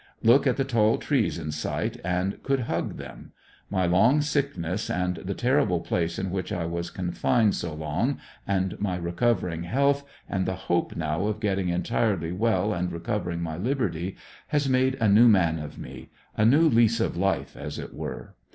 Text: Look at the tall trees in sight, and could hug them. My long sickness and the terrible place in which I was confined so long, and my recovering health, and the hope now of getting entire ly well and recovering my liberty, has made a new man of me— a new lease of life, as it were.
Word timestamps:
Look 0.23 0.47
at 0.47 0.57
the 0.57 0.63
tall 0.63 0.97
trees 0.97 1.37
in 1.37 1.51
sight, 1.51 1.97
and 2.03 2.41
could 2.41 2.61
hug 2.61 2.97
them. 2.97 3.33
My 3.69 3.85
long 3.85 4.19
sickness 4.21 4.89
and 4.89 5.17
the 5.17 5.35
terrible 5.35 5.79
place 5.79 6.17
in 6.17 6.31
which 6.31 6.51
I 6.51 6.65
was 6.65 6.89
confined 6.89 7.53
so 7.53 7.75
long, 7.75 8.17
and 8.47 8.79
my 8.81 8.95
recovering 8.97 9.61
health, 9.61 10.03
and 10.27 10.47
the 10.47 10.55
hope 10.55 10.95
now 10.95 11.27
of 11.27 11.39
getting 11.39 11.69
entire 11.69 12.17
ly 12.17 12.31
well 12.31 12.73
and 12.73 12.91
recovering 12.91 13.43
my 13.43 13.57
liberty, 13.57 14.15
has 14.47 14.67
made 14.67 14.95
a 14.99 15.07
new 15.07 15.27
man 15.27 15.59
of 15.59 15.77
me— 15.77 16.09
a 16.35 16.45
new 16.45 16.67
lease 16.67 16.99
of 16.99 17.15
life, 17.15 17.55
as 17.55 17.77
it 17.77 17.93
were. 17.93 18.33